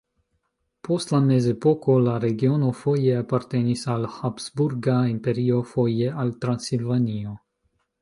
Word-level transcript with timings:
Post 0.87 1.11
la 1.15 1.19
mezepoko 1.25 1.97
la 2.07 2.15
regiono 2.23 2.71
foje 2.81 3.13
apartenis 3.25 3.87
al 3.99 4.09
Habsburga 4.17 4.99
Imperio, 5.15 5.63
foje 5.77 6.13
al 6.25 6.37
Transilvanio. 6.47 7.41